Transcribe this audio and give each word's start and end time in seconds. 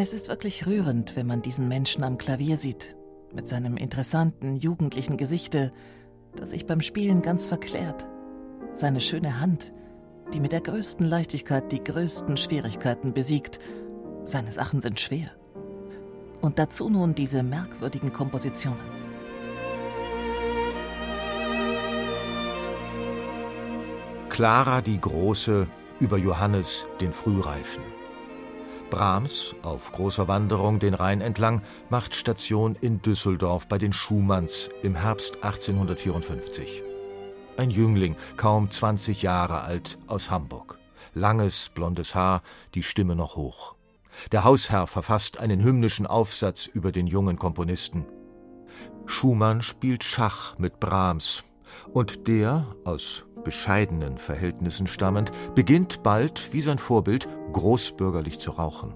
Es 0.00 0.14
ist 0.14 0.28
wirklich 0.28 0.64
rührend, 0.64 1.16
wenn 1.16 1.26
man 1.26 1.42
diesen 1.42 1.66
Menschen 1.66 2.04
am 2.04 2.18
Klavier 2.18 2.56
sieht, 2.56 2.94
mit 3.34 3.48
seinem 3.48 3.76
interessanten, 3.76 4.54
jugendlichen 4.54 5.16
Gesichte, 5.16 5.72
das 6.36 6.50
sich 6.50 6.66
beim 6.66 6.82
Spielen 6.82 7.20
ganz 7.20 7.48
verklärt. 7.48 8.06
Seine 8.72 9.00
schöne 9.00 9.40
Hand, 9.40 9.72
die 10.32 10.38
mit 10.38 10.52
der 10.52 10.60
größten 10.60 11.04
Leichtigkeit 11.04 11.72
die 11.72 11.82
größten 11.82 12.36
Schwierigkeiten 12.36 13.12
besiegt. 13.12 13.58
Seine 14.24 14.52
Sachen 14.52 14.80
sind 14.80 15.00
schwer. 15.00 15.32
Und 16.40 16.60
dazu 16.60 16.88
nun 16.88 17.16
diese 17.16 17.42
merkwürdigen 17.42 18.12
Kompositionen. 18.12 18.78
Clara 24.28 24.80
die 24.80 25.00
Große 25.00 25.66
über 25.98 26.18
Johannes 26.18 26.86
den 27.00 27.12
Frühreifen. 27.12 27.97
Brahms, 28.90 29.54
auf 29.62 29.92
großer 29.92 30.28
Wanderung 30.28 30.78
den 30.78 30.94
Rhein 30.94 31.20
entlang, 31.20 31.62
macht 31.90 32.14
Station 32.14 32.76
in 32.80 33.02
Düsseldorf 33.02 33.66
bei 33.68 33.78
den 33.78 33.92
Schumanns 33.92 34.70
im 34.82 34.94
Herbst 34.94 35.42
1854. 35.44 36.82
Ein 37.56 37.70
Jüngling, 37.70 38.16
kaum 38.36 38.70
20 38.70 39.22
Jahre 39.22 39.62
alt, 39.62 39.98
aus 40.06 40.30
Hamburg. 40.30 40.78
Langes, 41.14 41.70
blondes 41.74 42.14
Haar, 42.14 42.42
die 42.74 42.82
Stimme 42.82 43.16
noch 43.16 43.36
hoch. 43.36 43.74
Der 44.32 44.44
Hausherr 44.44 44.86
verfasst 44.86 45.38
einen 45.38 45.62
hymnischen 45.62 46.06
Aufsatz 46.06 46.66
über 46.66 46.92
den 46.92 47.06
jungen 47.06 47.38
Komponisten. 47.38 48.06
Schumann 49.06 49.62
spielt 49.62 50.04
Schach 50.04 50.58
mit 50.58 50.80
Brahms, 50.80 51.44
und 51.92 52.28
der, 52.28 52.66
aus 52.84 53.24
bescheidenen 53.48 54.18
Verhältnissen 54.18 54.86
stammend, 54.86 55.32
beginnt 55.54 56.02
bald, 56.02 56.52
wie 56.52 56.60
sein 56.60 56.76
Vorbild, 56.76 57.26
großbürgerlich 57.54 58.38
zu 58.38 58.50
rauchen. 58.50 58.94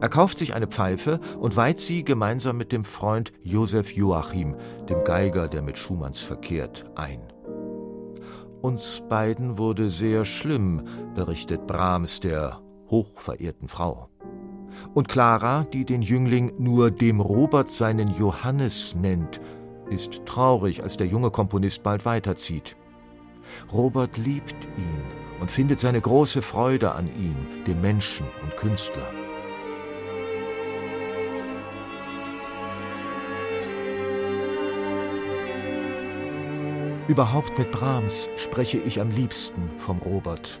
Er 0.00 0.08
kauft 0.08 0.38
sich 0.38 0.54
eine 0.54 0.68
Pfeife 0.68 1.20
und 1.38 1.54
weiht 1.54 1.80
sie 1.80 2.02
gemeinsam 2.02 2.56
mit 2.56 2.72
dem 2.72 2.84
Freund 2.84 3.30
Josef 3.42 3.92
Joachim, 3.92 4.56
dem 4.88 5.04
Geiger, 5.04 5.48
der 5.48 5.60
mit 5.60 5.76
Schumanns 5.76 6.20
verkehrt, 6.20 6.86
ein. 6.94 7.20
Uns 8.62 9.02
beiden 9.06 9.58
wurde 9.58 9.90
sehr 9.90 10.24
schlimm, 10.24 10.84
berichtet 11.14 11.66
Brahms 11.66 12.20
der 12.20 12.62
hochverehrten 12.88 13.68
Frau. 13.68 14.08
Und 14.94 15.08
Clara, 15.08 15.66
die 15.74 15.84
den 15.84 16.00
Jüngling 16.00 16.54
nur 16.56 16.90
dem 16.90 17.20
Robert 17.20 17.70
seinen 17.70 18.14
Johannes 18.14 18.94
nennt, 18.94 19.42
ist 19.90 20.24
traurig, 20.24 20.82
als 20.82 20.96
der 20.96 21.06
junge 21.06 21.30
Komponist 21.30 21.82
bald 21.82 22.06
weiterzieht. 22.06 22.76
Robert 23.72 24.16
liebt 24.16 24.64
ihn 24.76 25.02
und 25.40 25.50
findet 25.50 25.80
seine 25.80 26.00
große 26.00 26.42
Freude 26.42 26.92
an 26.92 27.06
ihm, 27.06 27.64
dem 27.66 27.80
Menschen 27.80 28.26
und 28.42 28.56
Künstler. 28.56 29.10
Überhaupt 37.08 37.58
mit 37.58 37.72
Brahms 37.72 38.28
spreche 38.36 38.78
ich 38.78 39.00
am 39.00 39.10
liebsten 39.10 39.68
vom 39.78 39.98
Robert. 39.98 40.60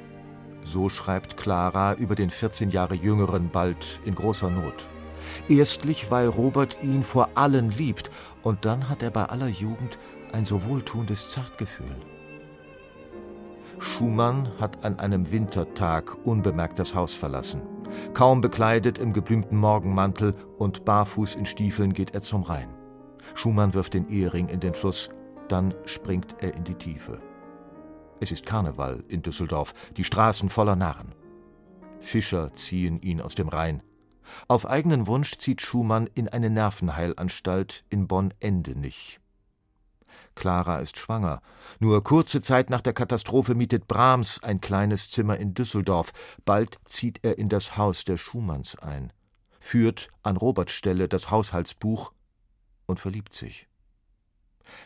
So 0.64 0.88
schreibt 0.88 1.36
Clara 1.36 1.94
über 1.94 2.16
den 2.16 2.30
14 2.30 2.70
Jahre 2.70 2.96
jüngeren 2.96 3.50
bald 3.50 4.00
in 4.04 4.16
großer 4.16 4.50
Not. 4.50 4.86
Erstlich, 5.48 6.10
weil 6.10 6.26
Robert 6.26 6.78
ihn 6.82 7.04
vor 7.04 7.30
allen 7.36 7.70
liebt, 7.70 8.10
und 8.42 8.64
dann 8.64 8.88
hat 8.88 9.02
er 9.02 9.10
bei 9.10 9.26
aller 9.26 9.46
Jugend 9.46 9.98
ein 10.32 10.44
so 10.44 10.64
wohltuendes 10.64 11.28
Zartgefühl. 11.28 11.94
Schumann 13.80 14.48
hat 14.60 14.84
an 14.84 14.98
einem 14.98 15.30
Wintertag 15.30 16.14
unbemerkt 16.26 16.78
das 16.78 16.94
Haus 16.94 17.14
verlassen. 17.14 17.62
Kaum 18.12 18.40
bekleidet 18.40 18.98
im 18.98 19.12
geblümten 19.12 19.56
Morgenmantel 19.56 20.34
und 20.58 20.84
barfuß 20.84 21.34
in 21.34 21.46
Stiefeln 21.46 21.94
geht 21.94 22.14
er 22.14 22.20
zum 22.20 22.42
Rhein. 22.42 22.68
Schumann 23.34 23.72
wirft 23.72 23.94
den 23.94 24.08
Ehering 24.08 24.48
in 24.48 24.60
den 24.60 24.74
Fluss, 24.74 25.10
dann 25.48 25.74
springt 25.86 26.36
er 26.40 26.54
in 26.54 26.64
die 26.64 26.74
Tiefe. 26.74 27.20
Es 28.20 28.30
ist 28.30 28.44
Karneval 28.44 29.02
in 29.08 29.22
Düsseldorf, 29.22 29.72
die 29.96 30.04
Straßen 30.04 30.50
voller 30.50 30.76
Narren. 30.76 31.14
Fischer 32.00 32.54
ziehen 32.54 33.00
ihn 33.00 33.20
aus 33.20 33.34
dem 33.34 33.48
Rhein. 33.48 33.82
Auf 34.46 34.66
eigenen 34.66 35.06
Wunsch 35.06 35.38
zieht 35.38 35.62
Schumann 35.62 36.08
in 36.14 36.28
eine 36.28 36.50
Nervenheilanstalt 36.50 37.84
in 37.88 38.06
Bonn-Endenich. 38.06 39.20
Clara 40.34 40.78
ist 40.78 40.98
schwanger. 40.98 41.42
Nur 41.78 42.02
kurze 42.02 42.40
Zeit 42.40 42.70
nach 42.70 42.80
der 42.80 42.92
Katastrophe 42.92 43.54
mietet 43.54 43.88
Brahms 43.88 44.42
ein 44.42 44.60
kleines 44.60 45.10
Zimmer 45.10 45.36
in 45.36 45.54
Düsseldorf. 45.54 46.12
Bald 46.44 46.78
zieht 46.86 47.20
er 47.22 47.38
in 47.38 47.48
das 47.48 47.76
Haus 47.76 48.04
der 48.04 48.16
Schumanns 48.16 48.76
ein, 48.76 49.12
führt 49.58 50.08
an 50.22 50.36
Roberts 50.36 50.72
Stelle 50.72 51.08
das 51.08 51.30
Haushaltsbuch 51.30 52.12
und 52.86 53.00
verliebt 53.00 53.34
sich. 53.34 53.68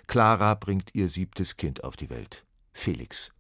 Clara 0.06 0.54
bringt 0.54 0.94
ihr 0.94 1.08
siebtes 1.08 1.56
Kind 1.56 1.84
auf 1.84 1.96
die 1.96 2.10
Welt, 2.10 2.44
Felix. 2.72 3.30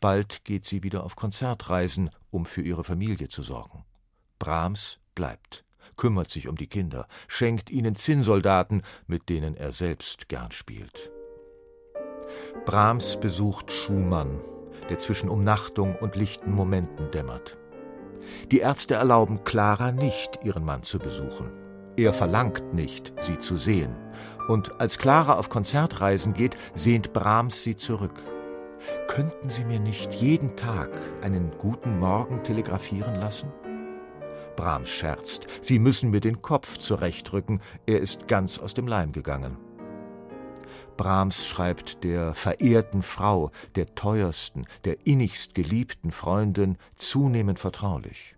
Bald 0.00 0.44
geht 0.44 0.64
sie 0.64 0.82
wieder 0.82 1.04
auf 1.04 1.16
Konzertreisen, 1.16 2.10
um 2.30 2.46
für 2.46 2.62
ihre 2.62 2.84
Familie 2.84 3.28
zu 3.28 3.42
sorgen. 3.42 3.84
Brahms 4.38 4.98
bleibt, 5.14 5.64
kümmert 5.96 6.30
sich 6.30 6.48
um 6.48 6.56
die 6.56 6.66
Kinder, 6.66 7.06
schenkt 7.28 7.70
ihnen 7.70 7.96
Zinnsoldaten, 7.96 8.82
mit 9.06 9.28
denen 9.28 9.56
er 9.56 9.72
selbst 9.72 10.28
gern 10.28 10.52
spielt. 10.52 11.10
Brahms 12.64 13.18
besucht 13.20 13.72
Schumann, 13.72 14.40
der 14.90 14.98
zwischen 14.98 15.28
Umnachtung 15.28 15.96
und 15.96 16.16
lichten 16.16 16.52
Momenten 16.52 17.10
dämmert. 17.10 17.56
Die 18.50 18.58
Ärzte 18.58 18.94
erlauben 18.94 19.44
Clara 19.44 19.92
nicht, 19.92 20.40
ihren 20.42 20.64
Mann 20.64 20.82
zu 20.82 20.98
besuchen. 20.98 21.50
Er 21.96 22.12
verlangt 22.12 22.74
nicht, 22.74 23.12
sie 23.20 23.38
zu 23.38 23.56
sehen. 23.56 23.94
Und 24.48 24.80
als 24.80 24.98
Clara 24.98 25.34
auf 25.34 25.48
Konzertreisen 25.48 26.34
geht, 26.34 26.56
sehnt 26.74 27.12
Brahms 27.12 27.62
sie 27.62 27.76
zurück. 27.76 28.22
Könnten 29.08 29.48
Sie 29.48 29.64
mir 29.64 29.80
nicht 29.80 30.14
jeden 30.14 30.56
Tag 30.56 30.90
einen 31.22 31.52
guten 31.58 31.98
Morgen 31.98 32.44
telegrafieren 32.44 33.14
lassen? 33.16 33.48
Brahms 34.56 34.90
scherzt. 34.90 35.46
Sie 35.60 35.78
müssen 35.78 36.10
mir 36.10 36.20
den 36.20 36.42
Kopf 36.42 36.78
zurechtrücken. 36.78 37.60
Er 37.86 38.00
ist 38.00 38.26
ganz 38.26 38.58
aus 38.58 38.74
dem 38.74 38.88
Leim 38.88 39.12
gegangen. 39.12 39.56
Brahms 40.96 41.46
schreibt 41.46 42.02
der 42.04 42.34
verehrten 42.34 43.02
Frau, 43.02 43.50
der 43.74 43.94
teuersten, 43.94 44.66
der 44.84 45.06
innigst 45.06 45.54
geliebten 45.54 46.10
Freundin 46.10 46.78
zunehmend 46.94 47.58
vertraulich. 47.58 48.34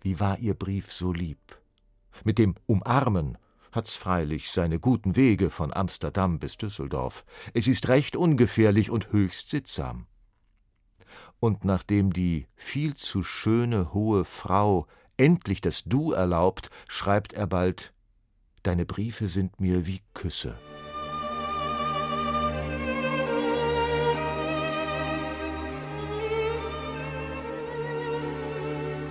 Wie 0.00 0.20
war 0.20 0.38
ihr 0.38 0.54
Brief 0.54 0.92
so 0.92 1.12
lieb? 1.12 1.58
Mit 2.22 2.38
dem 2.38 2.54
Umarmen 2.66 3.38
hat's 3.72 3.96
freilich 3.96 4.52
seine 4.52 4.78
guten 4.78 5.16
Wege 5.16 5.50
von 5.50 5.72
Amsterdam 5.74 6.38
bis 6.38 6.56
Düsseldorf. 6.56 7.24
Es 7.54 7.66
ist 7.66 7.88
recht 7.88 8.14
ungefährlich 8.14 8.90
und 8.90 9.10
höchst 9.10 9.50
sittsam. 9.50 10.06
Und 11.40 11.64
nachdem 11.64 12.12
die 12.12 12.46
viel 12.54 12.94
zu 12.94 13.22
schöne 13.24 13.92
hohe 13.92 14.24
Frau 14.24 14.86
endlich 15.16 15.60
das 15.60 15.84
Du 15.84 16.12
erlaubt, 16.12 16.70
schreibt 16.88 17.32
er 17.32 17.46
bald 17.46 17.92
Deine 18.62 18.86
Briefe 18.86 19.28
sind 19.28 19.60
mir 19.60 19.86
wie 19.86 20.00
Küsse. 20.14 20.56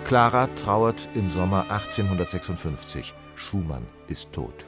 Clara 0.05 0.47
trauert 0.47 1.07
im 1.13 1.29
Sommer 1.29 1.69
1856. 1.69 3.13
Schumann 3.35 3.85
ist 4.07 4.31
tot. 4.31 4.65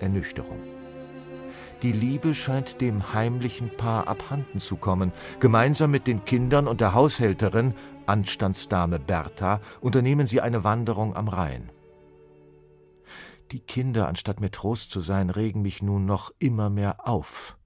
Ernüchterung. 0.00 0.77
Die 1.82 1.92
Liebe 1.92 2.34
scheint 2.34 2.80
dem 2.80 3.12
heimlichen 3.12 3.70
Paar 3.76 4.08
abhanden 4.08 4.58
zu 4.58 4.76
kommen. 4.76 5.12
Gemeinsam 5.38 5.92
mit 5.92 6.08
den 6.08 6.24
Kindern 6.24 6.66
und 6.66 6.80
der 6.80 6.92
Haushälterin, 6.92 7.72
Anstandsdame 8.06 8.98
Bertha, 8.98 9.60
unternehmen 9.80 10.26
sie 10.26 10.40
eine 10.40 10.64
Wanderung 10.64 11.14
am 11.14 11.28
Rhein. 11.28 11.70
Die 13.52 13.60
Kinder, 13.60 14.08
anstatt 14.08 14.40
mir 14.40 14.50
Trost 14.50 14.90
zu 14.90 14.98
sein, 14.98 15.30
regen 15.30 15.62
mich 15.62 15.80
nun 15.80 16.04
noch 16.04 16.32
immer 16.40 16.68
mehr 16.68 17.06
auf. 17.06 17.56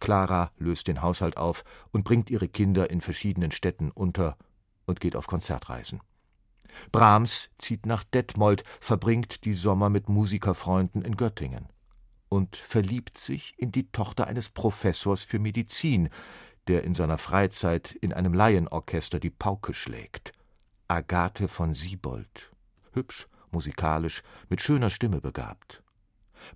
Clara 0.00 0.50
löst 0.58 0.88
den 0.88 1.00
Haushalt 1.00 1.36
auf 1.36 1.62
und 1.92 2.02
bringt 2.02 2.30
ihre 2.30 2.48
Kinder 2.48 2.90
in 2.90 3.00
verschiedenen 3.00 3.52
Städten 3.52 3.92
unter 3.92 4.36
und 4.86 4.98
geht 4.98 5.14
auf 5.14 5.28
Konzertreisen. 5.28 6.00
Brahms 6.90 7.50
zieht 7.58 7.86
nach 7.86 8.02
Detmold, 8.02 8.64
verbringt 8.80 9.44
die 9.44 9.52
Sommer 9.52 9.88
mit 9.88 10.08
Musikerfreunden 10.08 11.02
in 11.02 11.16
Göttingen 11.16 11.68
und 12.30 12.56
verliebt 12.56 13.18
sich 13.18 13.54
in 13.58 13.72
die 13.72 13.90
Tochter 13.90 14.26
eines 14.26 14.48
Professors 14.48 15.24
für 15.24 15.38
Medizin, 15.38 16.08
der 16.68 16.84
in 16.84 16.94
seiner 16.94 17.18
Freizeit 17.18 17.92
in 17.92 18.14
einem 18.14 18.32
Laienorchester 18.32 19.20
die 19.20 19.30
Pauke 19.30 19.74
schlägt. 19.74 20.32
Agathe 20.88 21.48
von 21.48 21.74
Siebold. 21.74 22.52
Hübsch, 22.92 23.28
musikalisch, 23.50 24.22
mit 24.48 24.60
schöner 24.62 24.90
Stimme 24.90 25.20
begabt. 25.20 25.82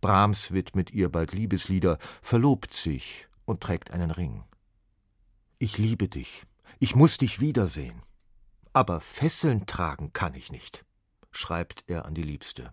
Brahms 0.01 0.53
widmet 0.53 0.93
ihr 0.93 1.09
bald 1.09 1.33
Liebeslieder, 1.33 1.99
verlobt 2.23 2.73
sich 2.73 3.29
und 3.45 3.61
trägt 3.61 3.91
einen 3.91 4.11
Ring. 4.11 4.45
Ich 5.59 5.77
liebe 5.77 6.09
dich, 6.09 6.45
ich 6.79 6.95
muss 6.95 7.19
dich 7.19 7.41
wiedersehen. 7.41 8.03
Aber 8.73 9.01
Fesseln 9.01 9.67
tragen 9.67 10.13
kann 10.13 10.35
ich 10.35 10.51
nicht, 10.51 10.85
schreibt 11.31 11.85
er 11.89 12.07
an 12.07 12.15
die 12.15 12.23
Liebste. 12.23 12.73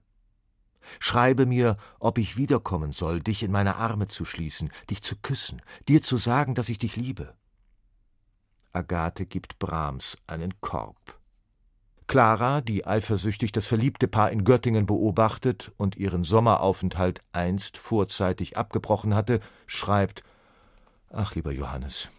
Schreibe 0.99 1.45
mir, 1.45 1.77
ob 1.99 2.17
ich 2.17 2.37
wiederkommen 2.37 2.91
soll, 2.91 3.21
dich 3.21 3.43
in 3.43 3.51
meine 3.51 3.75
Arme 3.75 4.07
zu 4.07 4.25
schließen, 4.25 4.71
dich 4.89 5.01
zu 5.01 5.15
küssen, 5.15 5.61
dir 5.87 6.01
zu 6.01 6.17
sagen, 6.17 6.55
dass 6.55 6.69
ich 6.69 6.79
dich 6.79 6.95
liebe. 6.95 7.33
Agathe 8.73 9.25
gibt 9.25 9.59
Brahms 9.59 10.17
einen 10.27 10.59
Korb. 10.61 11.19
Clara, 12.07 12.59
die 12.59 12.85
eifersüchtig 12.85 13.53
das 13.53 13.67
verliebte 13.67 14.07
Paar 14.07 14.31
in 14.31 14.43
Göttingen 14.43 14.85
beobachtet 14.85 15.71
und 15.77 15.95
ihren 15.95 16.25
Sommeraufenthalt 16.25 17.21
einst 17.31 17.77
vorzeitig 17.77 18.57
abgebrochen 18.57 19.15
hatte, 19.15 19.39
schreibt 19.65 20.23
Ach, 21.09 21.35
lieber 21.35 21.51
Johannes, 21.51 22.09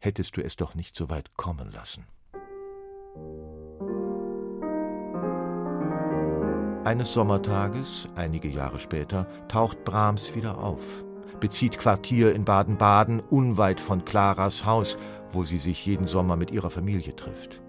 hättest 0.00 0.36
du 0.36 0.40
es 0.40 0.56
doch 0.56 0.74
nicht 0.74 0.94
so 0.94 1.10
weit 1.10 1.36
kommen 1.36 1.70
lassen. 1.70 2.06
Eines 6.84 7.12
Sommertages, 7.12 8.08
einige 8.16 8.48
Jahre 8.48 8.78
später, 8.78 9.26
taucht 9.48 9.84
Brahms 9.84 10.34
wieder 10.34 10.56
auf, 10.56 10.80
bezieht 11.38 11.76
Quartier 11.76 12.34
in 12.34 12.46
Baden-Baden, 12.46 13.20
unweit 13.20 13.78
von 13.80 14.06
Claras 14.06 14.64
Haus, 14.64 14.96
wo 15.30 15.44
sie 15.44 15.58
sich 15.58 15.84
jeden 15.84 16.06
Sommer 16.06 16.36
mit 16.36 16.52
ihrer 16.52 16.70
Familie 16.70 17.14
trifft. 17.14 17.60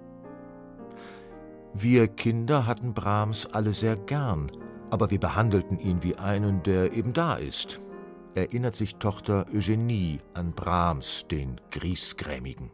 Wir 1.73 2.07
Kinder 2.07 2.65
hatten 2.65 2.93
Brahms 2.93 3.47
alle 3.47 3.73
sehr 3.73 3.97
gern, 3.97 4.49
aber 4.91 5.11
wir 5.11 5.19
behandelten 5.19 5.77
ihn 5.77 6.03
wie 6.03 6.15
einen, 6.15 6.63
der 6.63 6.93
eben 6.93 7.11
da 7.11 7.35
ist, 7.35 7.81
erinnert 8.33 8.77
sich 8.77 8.95
Tochter 8.95 9.45
Eugenie 9.53 10.21
an 10.33 10.53
Brahms, 10.53 11.25
den 11.29 11.59
Griesgrämigen. 11.69 12.71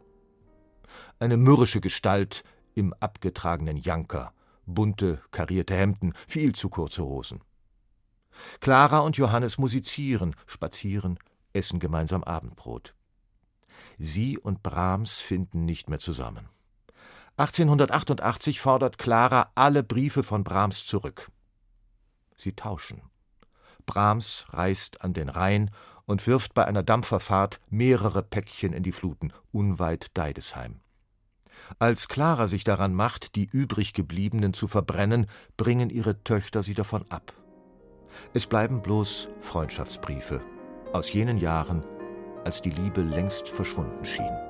Eine 1.18 1.36
mürrische 1.36 1.80
Gestalt 1.80 2.44
im 2.76 2.94
abgetragenen 3.00 3.76
Janker, 3.76 4.32
bunte, 4.74 5.20
karierte 5.30 5.74
Hemden, 5.74 6.12
viel 6.26 6.54
zu 6.54 6.68
kurze 6.68 7.04
Hosen. 7.04 7.40
Clara 8.60 9.00
und 9.00 9.16
Johannes 9.16 9.58
musizieren, 9.58 10.36
spazieren, 10.46 11.18
essen 11.52 11.80
gemeinsam 11.80 12.22
Abendbrot. 12.22 12.94
Sie 13.98 14.38
und 14.38 14.62
Brahms 14.62 15.20
finden 15.20 15.64
nicht 15.64 15.88
mehr 15.88 15.98
zusammen. 15.98 16.48
1888 17.36 18.60
fordert 18.60 18.98
Clara 18.98 19.50
alle 19.54 19.82
Briefe 19.82 20.22
von 20.22 20.44
Brahms 20.44 20.86
zurück. 20.86 21.30
Sie 22.36 22.52
tauschen. 22.52 23.02
Brahms 23.86 24.46
reist 24.50 25.02
an 25.02 25.14
den 25.14 25.28
Rhein 25.28 25.70
und 26.04 26.26
wirft 26.26 26.54
bei 26.54 26.64
einer 26.64 26.82
Dampferfahrt 26.82 27.60
mehrere 27.68 28.22
Päckchen 28.22 28.72
in 28.72 28.82
die 28.82 28.92
Fluten, 28.92 29.32
unweit 29.52 30.16
Deidesheim. 30.16 30.80
Als 31.78 32.08
Clara 32.08 32.48
sich 32.48 32.64
daran 32.64 32.94
macht, 32.94 33.34
die 33.36 33.48
übrig 33.50 33.92
gebliebenen 33.92 34.52
zu 34.52 34.66
verbrennen, 34.66 35.26
bringen 35.56 35.90
ihre 35.90 36.22
Töchter 36.24 36.62
sie 36.62 36.74
davon 36.74 37.04
ab. 37.10 37.32
Es 38.34 38.46
bleiben 38.46 38.82
bloß 38.82 39.28
Freundschaftsbriefe 39.40 40.40
aus 40.92 41.12
jenen 41.12 41.38
Jahren, 41.38 41.82
als 42.44 42.62
die 42.62 42.70
Liebe 42.70 43.02
längst 43.02 43.48
verschwunden 43.48 44.04
schien. 44.04 44.47